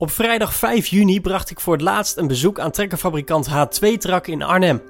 [0.00, 4.42] Op vrijdag 5 juni bracht ik voor het laatst een bezoek aan trekkerfabrikant H2-Trak in
[4.42, 4.82] Arnhem.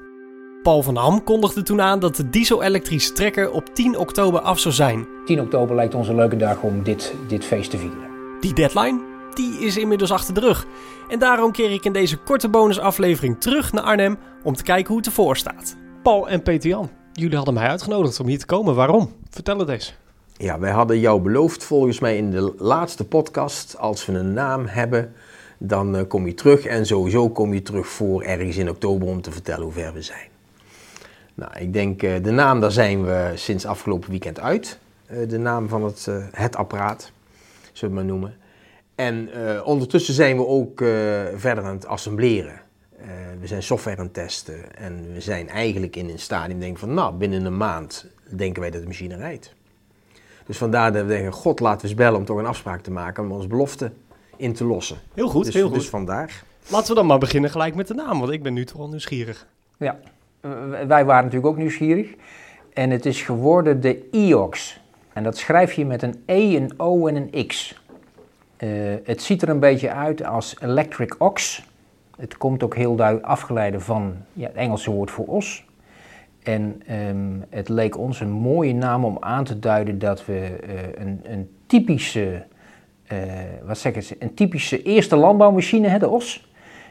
[0.63, 4.75] Paul van Ham kondigde toen aan dat de diesel-elektrische trekker op 10 oktober af zou
[4.75, 5.07] zijn.
[5.25, 8.09] 10 oktober lijkt ons een leuke dag om dit, dit feest te vieren.
[8.41, 9.01] Die deadline,
[9.35, 10.67] die is inmiddels achter de rug.
[11.09, 14.97] En daarom keer ik in deze korte bonusaflevering terug naar Arnhem om te kijken hoe
[14.97, 15.77] het ervoor staat.
[16.03, 18.75] Paul en Peter-Jan, jullie hadden mij uitgenodigd om hier te komen.
[18.75, 19.13] Waarom?
[19.31, 19.95] Vertel het eens.
[20.41, 24.67] Ja, wij hadden jou beloofd volgens mij in de laatste podcast, als we een naam
[24.67, 25.13] hebben,
[25.59, 29.21] dan eh, kom je terug en sowieso kom je terug voor ergens in oktober om
[29.21, 30.29] te vertellen hoe ver we zijn.
[31.35, 34.79] Nou, ik denk uh, de naam, daar zijn we sinds afgelopen weekend uit.
[35.11, 37.13] Uh, de naam van het, het apparaat,
[37.73, 38.37] zullen we het maar noemen.
[38.95, 39.29] En
[39.65, 40.79] ondertussen zijn we ook
[41.35, 42.61] verder aan het assembleren.
[43.41, 46.95] we zijn software aan het testen en we zijn eigenlijk in een stadium denk van,
[46.95, 49.55] nou, binnen een maand denken wij dat de machine rijdt.
[50.51, 52.91] Dus vandaar dat we denken, god laten we eens bellen om toch een afspraak te
[52.91, 53.93] maken om onze belofte
[54.37, 54.99] in te lossen.
[55.15, 55.75] Heel goed, dus, heel goed.
[55.75, 56.43] Dus vandaar.
[56.69, 58.89] Laten we dan maar beginnen gelijk met de naam, want ik ben nu toch wel
[58.89, 59.47] nieuwsgierig.
[59.79, 59.99] Ja,
[60.87, 62.15] wij waren natuurlijk ook nieuwsgierig.
[62.73, 64.81] En het is geworden de IOX.
[65.13, 67.83] En dat schrijf je met een E, een O en een X.
[68.59, 71.65] Uh, het ziet er een beetje uit als electric ox.
[72.17, 75.65] Het komt ook heel duidelijk afgeleid van ja, het Engelse woord voor os.
[76.43, 81.07] En um, het leek ons een mooie naam om aan te duiden dat we uh,
[81.07, 82.43] een, een, typische,
[83.13, 83.19] uh,
[83.67, 86.49] wat zeg ik, een typische eerste landbouwmachine, hè, de OS,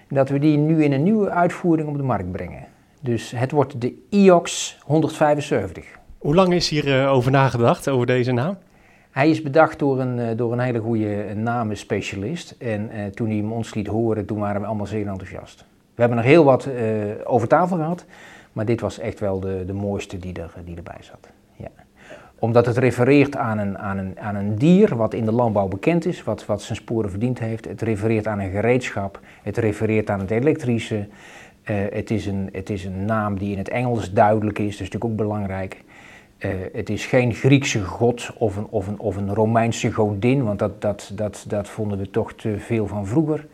[0.09, 2.66] dat we die nu in een nieuwe uitvoering op de markt brengen.
[3.02, 5.86] Dus het wordt de IOX 175.
[6.17, 8.58] Hoe lang is hier uh, over nagedacht, over deze naam?
[9.11, 12.55] Hij is bedacht door een, door een hele goede namenspecialist.
[12.59, 15.66] En toen hij hem ons liet horen, toen waren we allemaal zeer enthousiast.
[15.95, 16.70] We hebben nog heel wat
[17.25, 18.05] over tafel gehad.
[18.53, 21.30] Maar dit was echt wel de, de mooiste die, er, die erbij zat.
[21.55, 21.69] Ja.
[22.39, 26.05] Omdat het refereert aan een, aan, een, aan een dier wat in de landbouw bekend
[26.05, 27.66] is, wat, wat zijn sporen verdiend heeft.
[27.66, 31.08] Het refereert aan een gereedschap, het refereert aan het elektrische.
[31.66, 34.73] Uh, het, is een, het is een naam die in het Engels duidelijk is, dat
[34.73, 35.83] is natuurlijk ook belangrijk.
[36.39, 40.59] Uh, het is geen Griekse god of een, of een, of een Romeinse godin, want
[40.59, 43.48] dat, dat, dat, dat vonden we toch te veel van vroeger.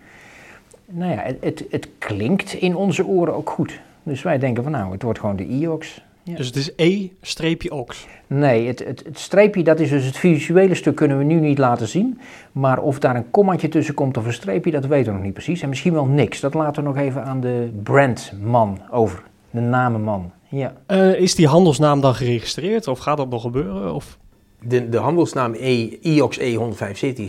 [0.85, 3.81] Nou ja, het, het, het klinkt in onze oren ook goed.
[4.05, 6.03] Dus wij denken van nou, het wordt gewoon de IOX.
[6.23, 6.35] Ja.
[6.35, 8.07] Dus het is E-ox?
[8.27, 11.57] Nee, het, het, het, streepje, dat is dus het visuele stuk, kunnen we nu niet
[11.57, 12.19] laten zien.
[12.51, 15.33] Maar of daar een kommaatje tussen komt of een streepje, dat weten we nog niet
[15.33, 15.61] precies.
[15.61, 16.39] En misschien wel niks.
[16.39, 19.23] Dat laten we nog even aan de brandman over.
[19.49, 20.31] De namenman.
[20.47, 20.73] Ja.
[20.87, 23.93] Uh, is die handelsnaam dan geregistreerd of gaat dat nog gebeuren?
[23.93, 24.17] Of?
[24.61, 26.43] De, de handelsnaam e, IOX E175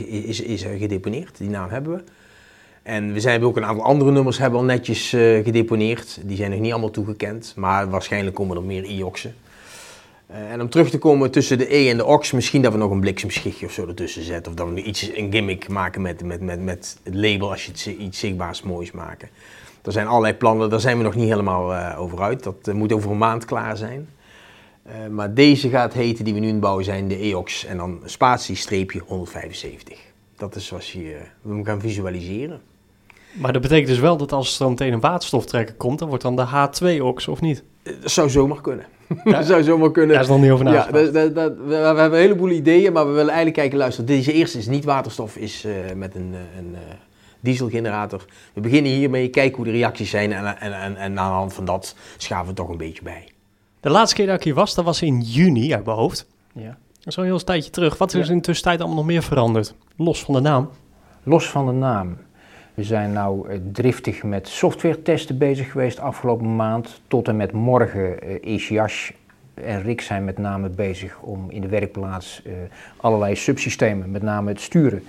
[0.06, 1.38] is, is gedeponeerd.
[1.38, 2.02] Die naam hebben we.
[2.86, 6.18] En we zijn ook een aantal andere nummers hebben al netjes uh, gedeponeerd.
[6.22, 9.34] Die zijn nog niet allemaal toegekend, maar waarschijnlijk komen er meer IOX'en.
[10.30, 12.78] Uh, en om terug te komen tussen de E en de OX, misschien dat we
[12.78, 14.52] nog een bliksemschichtje of zo ertussen zetten.
[14.52, 17.70] Of dat we iets, een gimmick maken met, met, met, met het label als je
[17.70, 19.28] het, iets zichtbaars moois maken.
[19.82, 22.42] Er zijn allerlei plannen, daar zijn we nog niet helemaal uh, over uit.
[22.42, 24.08] Dat moet over een maand klaar zijn.
[25.10, 29.02] maar deze gaat heten, die we nu in bouwen zijn, de EOX en dan spatie-streepje
[29.06, 29.98] 175.
[30.36, 32.60] Dat is zoals je we gaan visualiseren.
[33.40, 36.22] Maar dat betekent dus wel dat als er dan meteen een waterstoftrekker komt, dan wordt
[36.22, 37.62] dan de H2-ox, of niet?
[37.82, 38.86] Dat zou zomaar kunnen.
[39.24, 39.32] Ja?
[39.38, 40.14] dat zou zomaar kunnen.
[40.14, 41.04] Daar is nog niet over nagedacht.
[41.04, 44.04] Ja, dat, dat, we, we, hebben een heleboel ideeën, maar we willen eigenlijk kijken, luister,
[44.04, 46.78] deze eerste is niet waterstof, is uh, met een, een uh,
[47.40, 48.24] dieselgenerator.
[48.52, 51.52] We beginnen hiermee, kijken hoe de reacties zijn en, en, en, en aan de hand
[51.52, 53.28] van dat schaven we toch een beetje bij.
[53.80, 56.26] De laatste keer dat ik hier was, dat was in juni uit mijn hoofd.
[56.52, 56.76] Ja.
[56.98, 57.98] Dat is al een heel tijdje terug.
[57.98, 58.32] Wat is ja.
[58.32, 59.74] in de tussentijd allemaal nog meer veranderd?
[59.96, 60.70] Los van de naam.
[61.22, 62.16] Los van de naam.
[62.76, 67.00] We zijn nou driftig met software testen bezig geweest afgelopen maand.
[67.08, 69.10] Tot en met morgen is Jash
[69.54, 72.52] en Rick zijn met name bezig om in de werkplaats uh,
[72.96, 75.02] allerlei subsystemen, met name het sturen,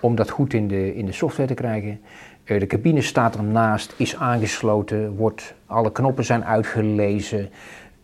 [0.00, 2.00] om dat goed in de, in de software te krijgen.
[2.44, 7.48] De cabine staat ernaast, is aangesloten, wordt, alle knoppen zijn uitgelezen.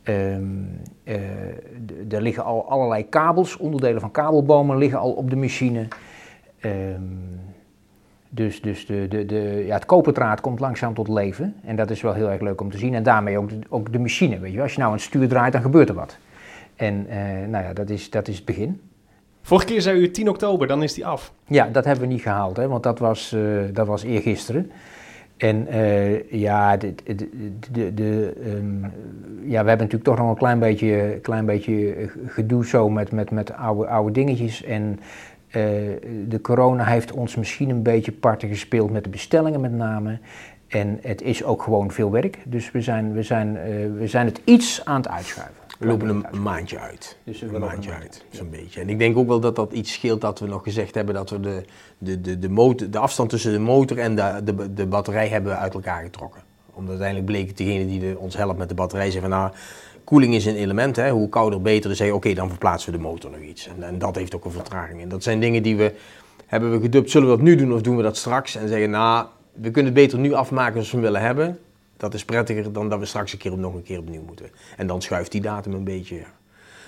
[0.05, 0.81] Um,
[2.09, 5.89] er liggen al allerlei kabels, onderdelen van kabelbomen liggen al op de machine.
[6.65, 7.41] Um,
[8.35, 11.55] dus, dus de, de, de, ja, het koperdraad komt langzaam tot leven.
[11.65, 12.95] En dat is wel heel erg leuk om te zien.
[12.95, 14.39] En daarmee ook de, ook de machine.
[14.39, 16.17] Weet je Als je nou een stuur draait, dan gebeurt er wat.
[16.77, 17.15] En uh,
[17.49, 18.81] nou ja, dat is, dat is het begin.
[19.43, 21.33] Vorige keer zei u 10 oktober, dan is die af.
[21.47, 24.71] Ja, dat hebben we niet gehaald, hè, want dat was, uh, dat was eergisteren.
[25.37, 27.29] En uh, ja, de, de,
[27.73, 28.81] de, de um,
[29.43, 33.31] ja, we hebben natuurlijk toch nog een klein beetje, klein beetje gedoe zo met, met,
[33.31, 34.63] met oude, oude dingetjes.
[34.63, 35.01] En
[36.29, 40.19] de corona heeft ons misschien een beetje parten gespeeld met de bestellingen met name.
[40.69, 42.39] En het is ook gewoon veel werk.
[42.45, 43.63] Dus we zijn, we zijn, uh,
[43.99, 45.63] we zijn het iets aan het uitschuiven.
[45.79, 47.19] We lopen een, een maandje uit.
[47.25, 48.81] Dus een maandje een uit, zo'n beetje.
[48.81, 51.31] En ik denk ook wel dat dat iets scheelt dat we nog gezegd hebben dat
[51.31, 51.65] we de,
[51.99, 55.59] de, de, de, motor, de afstand tussen de motor en de, de, de batterij hebben
[55.59, 56.43] uit elkaar getrokken.
[56.73, 59.53] Omdat uiteindelijk bleek degene die de, ons helpt met de batterij zei van nou,
[60.05, 61.89] koeling is een element, hè, hoe kouder beter.
[61.89, 63.69] Dus zei je, oké, dan verplaatsen we de motor nog iets.
[63.69, 65.09] En, en dat heeft ook een vertraging in.
[65.09, 65.95] Dat zijn dingen die we,
[66.47, 68.57] hebben we gedubt, zullen we dat nu doen of doen we dat straks?
[68.57, 71.59] En zeggen, nou, we kunnen het beter nu afmaken zoals we hem willen hebben.
[71.97, 74.47] Dat is prettiger dan dat we straks een keer op nog een keer opnieuw moeten.
[74.77, 76.17] En dan schuift die datum een beetje.
[76.17, 76.27] ja.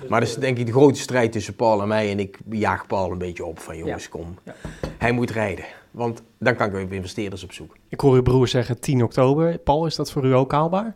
[0.08, 2.10] Maar dat is denk ik de grote strijd tussen Paul en mij.
[2.10, 4.34] En ik jaag Paul een beetje op van jongens, kom.
[4.42, 4.54] Ja.
[4.98, 5.64] Hij moet rijden.
[5.90, 7.76] Want dan kan ik weer investeerders op zoek.
[7.88, 9.58] Ik hoor uw broer zeggen 10 oktober.
[9.58, 10.94] Paul, is dat voor u ook haalbaar?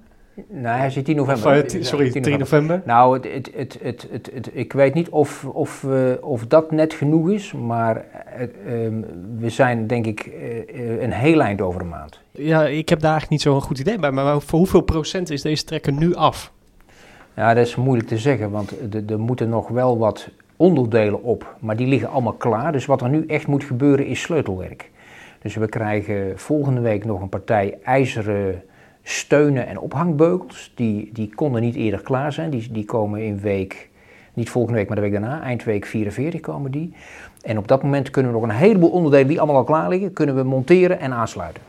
[0.48, 1.64] Nee, hij zit 10 november.
[1.64, 2.82] Of, eh, sorry, 10 3 november.
[2.84, 6.70] Nou, het, het, het, het, het, het- ik weet niet of, of, we- of dat
[6.70, 9.00] net genoeg is, maar het, ehm,
[9.38, 12.20] we zijn denk ik eh, eh, een heel eind over een maand.
[12.30, 14.10] Ja, ik heb daar eigenlijk niet zo'n goed idee bij.
[14.10, 16.52] Maar voor hoeveel procent is deze trekker nu af?
[17.36, 21.54] Ja, dat is moeilijk te zeggen, want er- er moeten nog wel wat onderdelen op,
[21.60, 22.72] maar die liggen allemaal klaar.
[22.72, 24.90] Dus wat er nu echt moet gebeuren is sleutelwerk.
[25.42, 28.62] Dus we krijgen volgende week nog een partij ijzeren
[29.02, 30.72] steunen en ophangbeugels.
[30.74, 32.50] Die, die konden niet eerder klaar zijn.
[32.50, 33.90] Die, die komen in week,
[34.34, 36.94] niet volgende week, maar de week daarna, eindweek 44 komen die.
[37.42, 40.12] En op dat moment kunnen we nog een heleboel onderdelen die allemaal al klaar liggen,
[40.12, 41.62] kunnen we monteren en aansluiten.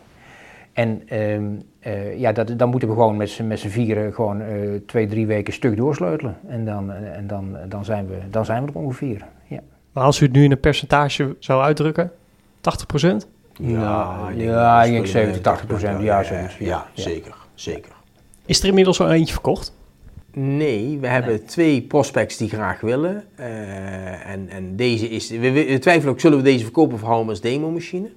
[0.74, 1.46] En ehm,
[1.80, 5.08] eh, ja, dat, dan moeten we gewoon met z'n met z'n vieren gewoon eh, twee,
[5.08, 6.38] drie weken stuk doorsleutelen.
[6.48, 9.26] En, dan, eh, en dan, dan, zijn we, dan zijn we er ongeveer.
[9.48, 9.60] Ja.
[9.92, 12.12] Maar als u het nu in een percentage zou uitdrukken,
[12.62, 13.28] 80 procent?
[13.60, 16.58] Ja, ja, ik denk spelen 70, 80 procent, ja, zoiets.
[16.58, 16.88] Ja, Ja.
[17.04, 17.92] zeker, zeker.
[18.46, 19.74] Is er inmiddels al eentje verkocht?
[20.34, 23.24] Nee, we hebben twee prospects die graag willen.
[23.36, 25.30] Eh, en, en deze is.
[25.30, 28.10] We, we- twijfelen ook, zullen we deze verkopen of houden we als demo-machine?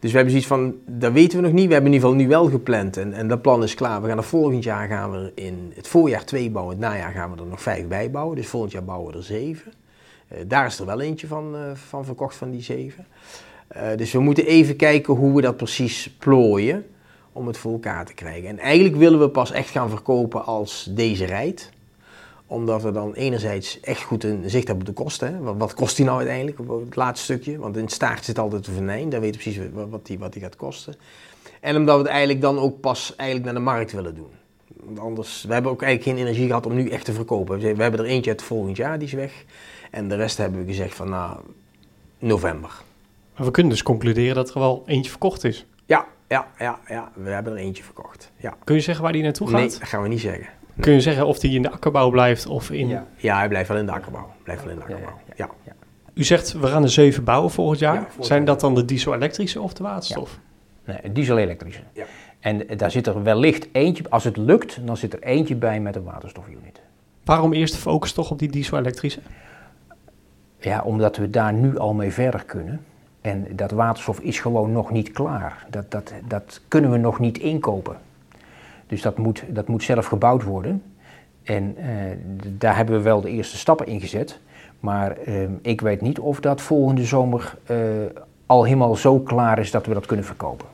[0.00, 1.66] Dus we hebben zoiets van, dat weten we nog niet.
[1.66, 4.02] We hebben in ieder geval nu wel gepland en, en dat plan is klaar.
[4.02, 7.30] We gaan er volgend jaar gaan we in het voorjaar twee bouwen, het najaar gaan
[7.34, 8.36] we er nog vijf bij bouwen.
[8.36, 9.72] Dus volgend jaar bouwen we er zeven.
[10.28, 13.06] Eh, daar is er wel eentje van, eh, van verkocht van die zeven.
[13.68, 16.86] Eh, dus we moeten even kijken hoe we dat precies plooien
[17.32, 18.48] om het voor elkaar te krijgen.
[18.48, 21.70] En eigenlijk willen we pas echt gaan verkopen als deze rijdt
[22.48, 25.58] omdat we dan enerzijds echt goed een zicht hebben op de kosten.
[25.58, 27.58] Wat, kost die nou uiteindelijk op het laatste stukje?
[27.58, 29.08] Want in het staart zit altijd een venijn.
[29.08, 30.94] Daar weten we precies wat, die, wat die gaat kosten.
[31.60, 34.30] En omdat we het eigenlijk dan ook pas eigenlijk naar de markt willen doen.
[34.76, 37.58] Want anders, we hebben ook eigenlijk geen energie gehad om nu echt te verkopen.
[37.58, 39.44] We hebben er eentje uit volgend jaar, die is weg.
[39.90, 41.36] En de rest hebben we gezegd van nou,
[42.18, 42.82] november.
[43.38, 45.66] Maar we kunnen dus concluderen dat er wel eentje verkocht is.
[45.86, 48.32] Ja, ja, ja, ja, we hebben er eentje verkocht.
[48.36, 48.54] Ja.
[48.64, 49.60] Kun je zeggen waar die naartoe gaat?
[49.60, 50.46] Nee, dat gaan we niet zeggen.
[50.80, 52.88] Kun je zeggen of die in de akkerbouw blijft of in...
[52.88, 53.06] Ja.
[53.16, 54.32] Ja, hij blijft wel in de akkerbouw.
[54.42, 55.34] Blijft wel in de Ja, ja, akkerbouw.
[55.36, 55.48] ja.
[55.64, 55.72] Ja.
[56.14, 57.94] U zegt we gaan er zeven bouwen volgend jaar.
[57.94, 60.38] Ja, volgend Zijn dat dan de diesel-elektrische of de waterstof?
[60.84, 61.82] Nee, diesel-elektrische.
[61.92, 62.04] Ja.
[62.40, 65.96] En daar zit er wellicht eentje, als het lukt, dan zit er eentje bij met
[65.96, 66.80] een waterstofunit.
[67.24, 69.20] Waarom eerst de focus toch op die diesel-elektrische?
[70.60, 72.84] Ja, omdat we daar nu al mee verder kunnen.
[73.28, 75.66] En dat waterstof is gewoon nog niet klaar.
[75.70, 77.96] Dat, dat, dat kunnen we nog niet inkopen.
[78.86, 80.82] Dus dat moet, dat moet zelf gebouwd worden.
[81.42, 81.88] En eh,
[82.58, 84.38] daar hebben we wel de eerste stappen in gezet.
[84.80, 87.76] Maar ehm, ik weet niet of dat volgende zomer eh,
[88.46, 90.66] al helemaal zo klaar is dat we dat kunnen verkopen.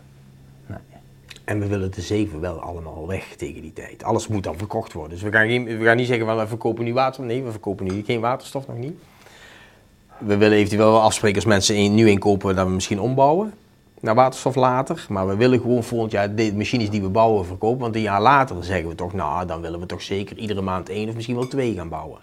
[1.44, 4.04] En we willen de zeven wel allemaal weg tegen die tijd.
[4.04, 5.12] Alles moet dan verkocht worden.
[5.12, 7.26] Dus we gaan, geen, we gaan niet zeggen, van, we verkopen nu waterstof.
[7.26, 8.98] Nee, we verkopen nu geen waterstof nog niet.
[10.18, 13.54] We willen eventueel wel afspreken als mensen in, nu inkopen dat we misschien ombouwen
[14.00, 15.06] naar waterstof later.
[15.08, 17.80] Maar we willen gewoon volgend jaar de machines die we bouwen verkopen.
[17.80, 20.88] Want een jaar later zeggen we toch, nou dan willen we toch zeker iedere maand
[20.88, 22.18] één of misschien wel twee gaan bouwen.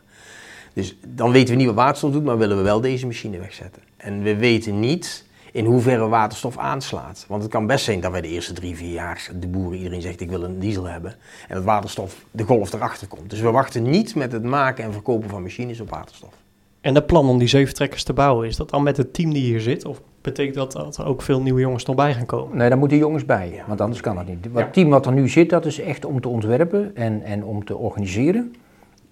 [0.74, 3.82] Dus dan weten we niet wat waterstof doet, maar willen we wel deze machine wegzetten.
[3.98, 7.26] En we weten niet in hoeverre waterstof aanslaat.
[7.28, 10.02] Want het kan best zijn dat wij de eerste drie, vier jaar de boeren, iedereen
[10.02, 11.16] zegt ik wil een diesel hebben.
[11.48, 13.30] En dat waterstof, de golf erachter komt.
[13.30, 16.34] Dus we wachten niet met het maken en verkopen van machines op waterstof.
[16.82, 19.34] En dat plan om die zeven trekkers te bouwen, is dat dan met het team
[19.34, 19.86] die hier zit?
[19.86, 22.58] Of betekent dat dat er ook veel nieuwe jongens nog bij gaan komen?
[22.58, 24.48] Nee, daar moeten jongens bij, want anders kan dat niet.
[24.54, 27.66] Het team wat er nu zit, dat is echt om te ontwerpen en, en om
[27.66, 28.56] te organiseren.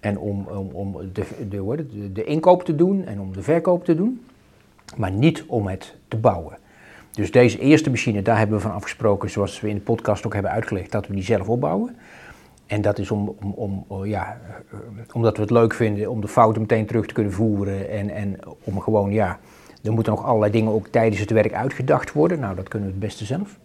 [0.00, 3.84] En om, om, om de, de, de, de inkoop te doen en om de verkoop
[3.84, 4.24] te doen.
[4.96, 6.58] Maar niet om het te bouwen.
[7.10, 10.32] Dus deze eerste machine, daar hebben we van afgesproken, zoals we in de podcast ook
[10.32, 11.96] hebben uitgelegd, dat we die zelf opbouwen.
[12.70, 14.78] En dat is om, om, om, oh ja, eh,
[15.12, 17.90] omdat we het leuk vinden om de fouten meteen terug te kunnen voeren.
[17.90, 19.38] En, en om gewoon, ja,
[19.82, 22.40] er moeten nog allerlei dingen ook tijdens het werk uitgedacht worden.
[22.40, 23.58] Nou, dat kunnen we het beste zelf.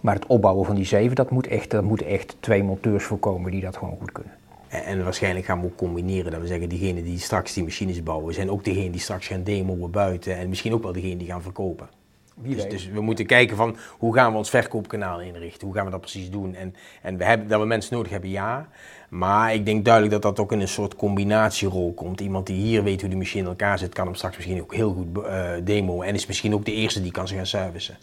[0.00, 3.50] Maar het opbouwen van die zeven, dat moet echt, daar moeten echt twee monteurs voorkomen
[3.50, 4.32] die dat gewoon goed kunnen.
[4.68, 8.02] En, en waarschijnlijk gaan we ook combineren dat we zeggen, diegenen die straks die machines
[8.02, 10.36] bouwen, zijn ook degenen die straks gaan demoen buiten.
[10.36, 11.88] En misschien ook wel degenen die gaan verkopen.
[12.34, 12.70] Wie Dus, weet.
[12.70, 15.66] dus we moeten kijken van hoe gaan we ons verkoopkanaal inrichten?
[15.66, 16.54] Hoe gaan we dat precies doen?
[16.54, 18.68] En, en we hebben, dat we mensen nodig hebben, ja.
[19.08, 22.20] Maar ik denk duidelijk dat dat ook in een soort combinatierol komt.
[22.20, 24.74] Iemand die hier weet hoe de machine in elkaar zit, kan hem straks misschien ook
[24.74, 26.04] heel goed eh demoen.
[26.04, 27.96] En is misschien ook de eerste die kan ze gaan servicen.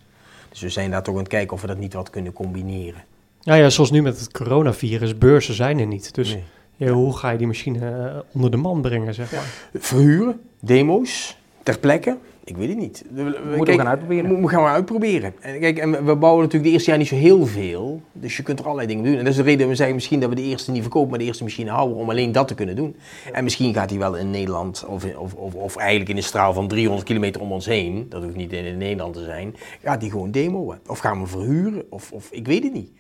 [0.50, 3.04] Dus we zijn daar toch aan het kijken of we dat niet wat kunnen combineren.
[3.44, 6.14] Nou ja, zoals nu met het coronavirus, beurzen zijn er niet.
[6.16, 6.44] Dus Nee.
[6.76, 9.70] ja, hoe ga je die machine eh, onder de man brengen, zeg maar?
[9.74, 12.18] Verhuren, demo's, ter plekke.
[12.50, 13.06] Ik weet het niet.
[13.12, 14.36] We, we- we gaan uitproberen.
[14.36, 15.34] We, we gaan maar uitproberen.
[15.40, 18.02] En, kijk, en we bouwen natuurlijk de eerste jaar niet zo heel veel.
[18.12, 19.14] Dus je kunt er allerlei dingen doen.
[19.14, 21.10] En dat is de reden dat we zeggen misschien dat we de eerste niet verkopen,
[21.10, 22.96] maar de eerste machine houden om alleen dat te kunnen doen.
[23.32, 26.54] En misschien gaat hij wel in Nederland of, of, of, of eigenlijk in een straal
[26.54, 30.10] van 300 kilometer om ons heen, dat hoeft niet in, Nederland te zijn, gaat hij
[30.10, 30.76] gewoon demoen.
[30.88, 32.92] Of gaan we verhuren, of, of ik weet het niet.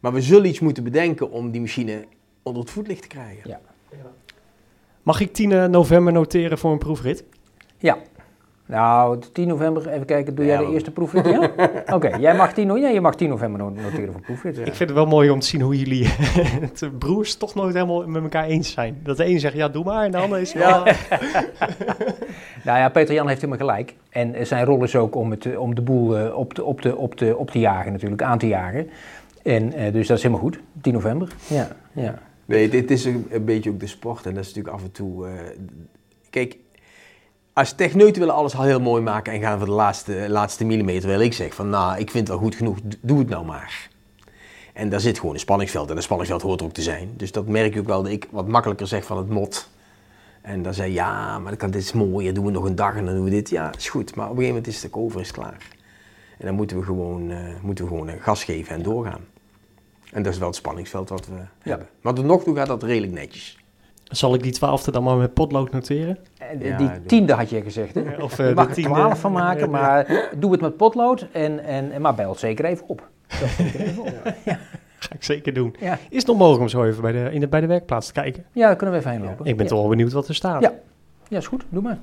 [0.00, 2.04] Maar we zullen iets moeten bedenken om die machine
[2.42, 3.50] onder het voetlicht te krijgen.
[3.50, 3.60] Ja.
[5.02, 7.24] Mag ik 10 november noteren voor een proefrit?
[7.78, 7.98] Ja.
[8.68, 11.26] Nou, 10 november, even kijken, doe jij Ja, de eerste proefrit?
[11.26, 11.50] Ja?
[11.96, 14.58] Oké, jij mag 10, no- ja, je mag 10 november no- noteren voor proefrit.
[14.58, 16.06] Ik vind het wel mooi om te zien hoe jullie
[16.60, 19.00] het broers toch nooit helemaal met elkaar eens zijn.
[19.02, 20.04] Dat de een zegt, ja, doe maar.
[20.04, 20.82] En de ander is, ja.
[22.64, 23.94] Nou ja, Peter Jan heeft helemaal gelijk.
[24.10, 26.64] En eh, zijn rol is ook om, het, eh, om de boel eh, op, te,
[26.64, 28.90] op, te, op, te, op te jagen natuurlijk, aan te jagen.
[29.42, 31.28] En eh, dus dat is helemaal goed, 10 november.
[31.46, 32.18] Ja, ja.
[32.44, 34.92] Nee, dit is een, een beetje ook de sport en dat is natuurlijk af en
[34.92, 35.26] toe...
[35.26, 35.32] eh,
[36.30, 36.56] kijk,
[37.58, 41.08] als techneuten willen alles al heel mooi maken en gaan voor de laatste, laatste millimeter,
[41.08, 43.88] wil ik zeg van nou, ik vind het wel goed genoeg, doe het nou maar.
[44.72, 47.12] En daar zit gewoon een spanningsveld en een spanningsveld hoort er ook te zijn.
[47.16, 49.68] Dus dat merk je ook wel dat ik wat makkelijker zeg van het mot.
[50.42, 52.74] En dan zei ja, maar dat kan, dit is mooi, dan doen we nog een
[52.74, 53.50] dag en dan doen we dit.
[53.50, 55.68] Ja, is goed, maar op een gegeven moment is het over, is klaar.
[56.38, 59.24] En dan moeten we gewoon, eh, moeten we gewoon eh, gas geven en doorgaan.
[60.12, 61.88] En dat is wel het spanningsveld wat we hebben.
[62.00, 63.58] Maar tot nog toe gaat dat redelijk netjes.
[64.04, 66.18] Zal ik die twaalfde dan maar met potlood noteren?
[66.48, 68.22] Eh, Ja, die tiende had je gezegd, hè?
[68.22, 68.88] Of, eh, je mag de er.
[68.88, 72.64] 12 van maken, maar doe het met potlood en, en, en maar bel het zeker
[72.64, 73.08] even op.
[73.28, 74.22] Zeker even op.
[74.98, 75.76] Ga ik zeker doen.
[75.80, 75.98] Ja.
[76.10, 78.12] Is het nog mogelijk om zo even bij de, in de, bij de werkplaats te
[78.12, 78.44] kijken?
[78.52, 79.46] ja, daar kunnen we even heen lopen.
[79.46, 79.70] Ik ben ja.
[79.70, 80.62] toch wel benieuwd wat er staat.
[80.62, 80.72] Ja.
[81.28, 81.98] Ja, is goed, doe maar.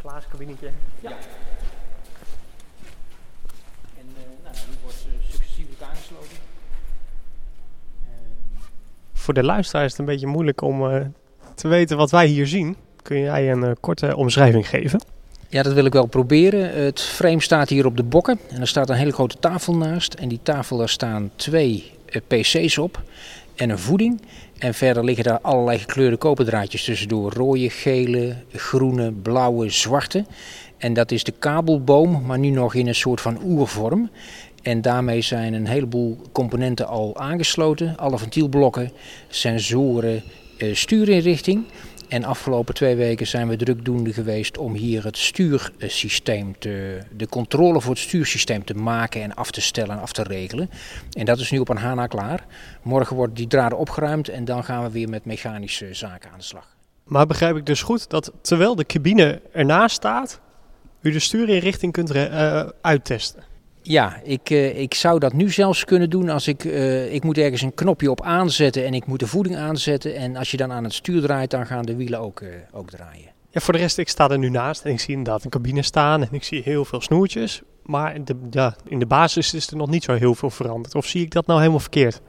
[0.00, 0.66] Glazen kabinetje.
[0.66, 0.72] En
[4.42, 6.36] nou, die wordt successievelijk aangesloten.
[9.22, 11.00] Voor de luisteraar is het een beetje moeilijk om eh,
[11.54, 12.76] te weten wat wij hier zien.
[13.02, 15.00] Kun jij een eh, korte omschrijving geven?
[15.48, 16.84] Ja, dat wil ik wel proberen.
[16.84, 20.14] Het frame staat hier op de bokken en er staat een hele grote tafel naast.
[20.14, 23.02] En die tafel, daar staan twee eh, PC's op
[23.54, 24.20] en een voeding.
[24.58, 27.32] En verder liggen daar allerlei gekleurde koperdraadjes tussendoor.
[27.32, 30.24] Rode, gele, groene, blauwe, zwarte.
[30.78, 34.10] En dat is de kabelboom, maar nu nog in een soort van oervorm.
[34.62, 37.96] En daarmee zijn een heleboel componenten al aangesloten.
[37.96, 38.92] Alle ventielblokken,
[39.28, 40.22] sensoren,
[40.58, 41.64] eh, stuurinrichting.
[42.08, 47.80] En afgelopen twee weken zijn we drukdoende geweest om hier het stuursysteem, te, de controle
[47.80, 50.70] voor het stuursysteem te maken en af te stellen en af te regelen.
[51.12, 52.46] En dat is nu op een HANA klaar.
[52.82, 56.44] Morgen worden die draden opgeruimd en dan gaan we weer met mechanische zaken aan de
[56.44, 56.76] slag.
[57.04, 60.40] Maar begrijp ik dus goed dat terwijl de cabine ernaast staat,
[61.00, 63.51] u de stuurinrichting kunt eh, uittesten?
[63.82, 67.38] Ja, ik, eh, ik zou dat nu zelfs kunnen doen als ik, eh, ik moet
[67.38, 70.16] ergens een knopje op aanzetten en ik moet de voeding aanzetten.
[70.16, 72.90] En als je dan aan het stuur draait, dan gaan de wielen ook, eh, ook
[72.90, 73.30] draaien.
[73.50, 75.82] Ja, voor de rest, ik sta er nu naast en ik zie inderdaad een cabine
[75.82, 77.62] staan en ik zie heel veel snoertjes.
[77.82, 80.94] Maar de, ja, in de basis is er nog niet zo heel veel veranderd.
[80.94, 82.20] Of zie ik dat nou helemaal verkeerd?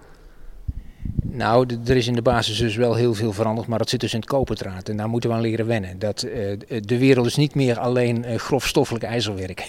[1.24, 4.14] Nou, er is in de basis dus wel heel veel veranderd, maar dat zit dus
[4.14, 4.90] in het koperdraad.
[4.90, 6.00] En daar moeten we aan leren wennen.
[6.00, 9.68] Dat, de wereld is niet meer alleen grofstoffelijk ijzerwerk.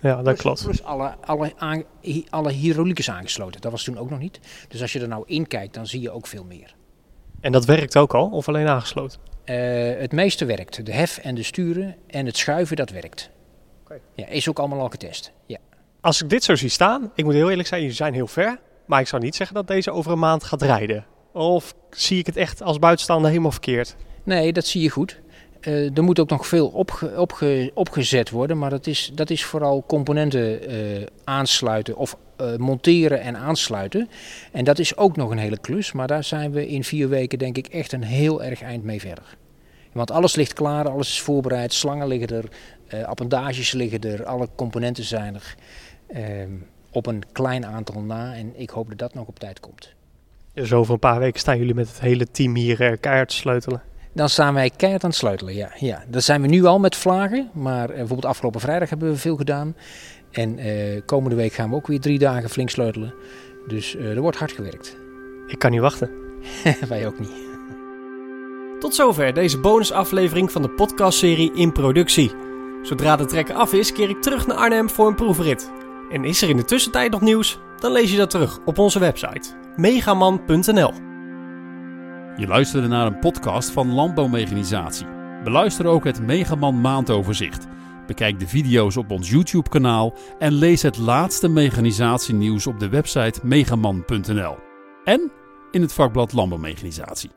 [0.00, 0.62] Ja, dat Plus- klopt.
[0.64, 1.82] Plus alle, alle, aan,
[2.30, 3.60] alle hydrauliek is aangesloten.
[3.60, 4.40] Dat was toen ook nog niet.
[4.68, 6.74] Dus als je er nou in kijkt, dan zie je ook veel meer.
[7.40, 9.20] En dat werkt ook al, of alleen aangesloten?
[9.44, 9.56] Eh,
[9.98, 10.86] het meeste werkt.
[10.86, 13.30] De hef en de sturen en het schuiven, dat werkt.
[13.82, 14.00] Oké.
[14.14, 15.32] Ja, is ook allemaal al getest.
[15.46, 15.58] Ja.
[16.00, 18.58] Als ik dit zo zie staan, ik moet heel eerlijk zijn, jullie zijn heel ver.
[18.86, 21.06] Maar ik zou niet zeggen dat deze over een maand gaat rijden.
[21.32, 23.96] Of zie ik het echt als buitenstaander helemaal verkeerd?
[24.24, 25.20] Nee, dat zie je goed.
[25.66, 29.44] Eh, er moet ook nog veel opge, opge- opgezet worden, maar dat is, dat is
[29.44, 34.08] vooral componenten eh, aansluiten of eh, monteren en aansluiten.
[34.52, 37.38] En dat is ook nog een hele klus, maar daar zijn we in vier weken
[37.38, 39.36] denk ik echt een heel erg eind mee verder.
[39.92, 42.28] Want alles ligt klaar, alles is voorbereid, slangen liggen
[42.88, 45.54] er, appendages liggen er, alle componenten zijn er.
[46.06, 46.50] ehm,
[46.90, 49.92] op een klein aantal na en ik hoop dat dat nog op tijd komt.
[50.52, 53.82] Dus over een paar weken staan jullie met het hele team hier keihard te sleutelen.
[54.16, 55.70] Dan staan wij keihard aan het sleutelen, ja.
[55.78, 56.04] ja.
[56.08, 59.36] Dat zijn we nu al met vlagen, maar eh, bijvoorbeeld afgelopen vrijdag hebben we veel
[59.36, 59.76] gedaan.
[60.30, 63.14] En eh, komende week gaan we ook weer drie dagen flink sleutelen.
[63.66, 64.96] Dus eh, er wordt hard gewerkt.
[65.52, 66.10] Ik kan niet wachten.
[66.88, 67.44] wij ook niet.
[68.80, 72.32] Tot zover deze bonusaflevering van de podcastserie In Productie.
[72.82, 75.70] Zodra de trekker af is, keer ik terug naar Arnhem voor een proefrit.
[76.10, 77.58] En is er in de tussentijd nog nieuws?
[77.80, 81.15] Dan lees je dat terug op onze website megaman.nl.
[82.36, 85.06] Je luisterde naar een podcast van Landbouwmechanisatie.
[85.44, 87.66] Beluister ook het Megaman maandoverzicht.
[88.06, 93.40] Bekijk de video's op ons YouTube kanaal en lees het laatste mechanisatienieuws op de website
[93.42, 94.56] megaman.nl.
[95.04, 95.32] En
[95.70, 97.35] in het vakblad Landbouwmechanisatie.